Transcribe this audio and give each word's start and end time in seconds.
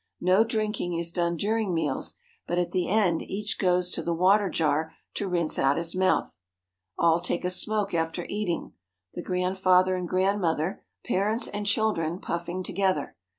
No 0.19 0.43
drinking 0.43 0.95
is 0.97 1.11
done 1.11 1.37
during 1.37 1.75
meals, 1.75 2.15
but 2.47 2.57
at 2.57 2.71
the 2.71 2.89
end 2.89 3.21
each 3.21 3.59
goes 3.59 3.91
to 3.91 4.01
the 4.01 4.15
water 4.15 4.49
jar 4.49 4.95
to 5.13 5.27
rinse 5.27 5.59
out 5.59 5.77
his 5.77 5.95
mouth. 5.95 6.39
All 6.97 7.19
take 7.19 7.45
a 7.45 7.51
smoke 7.51 7.93
after 7.93 8.25
eating, 8.27 8.73
the 9.13 9.21
grandfather 9.21 9.95
and 9.95 10.09
grand 10.09 10.41
mother, 10.41 10.83
parents 11.05 11.49
and 11.49 11.67
children, 11.67 12.17
puffing 12.19 12.63
together. 12.63 13.15